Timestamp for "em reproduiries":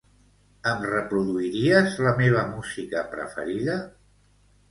0.69-1.99